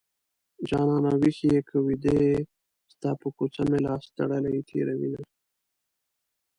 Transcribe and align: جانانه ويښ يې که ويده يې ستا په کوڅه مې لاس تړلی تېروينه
جانانه 0.67 1.11
ويښ 1.21 1.37
يې 1.51 1.59
که 1.67 1.77
ويده 1.85 2.15
يې 2.27 2.37
ستا 2.91 3.11
په 3.21 3.27
کوڅه 3.37 3.63
مې 3.69 3.79
لاس 3.85 4.03
تړلی 4.17 4.59
تېروينه 4.69 5.21